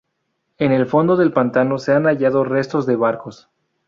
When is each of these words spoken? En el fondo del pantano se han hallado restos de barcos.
En 0.57 0.71
el 0.71 0.87
fondo 0.87 1.15
del 1.15 1.31
pantano 1.31 1.77
se 1.77 1.93
han 1.93 2.05
hallado 2.07 2.43
restos 2.43 2.87
de 2.87 2.95
barcos. 2.95 3.51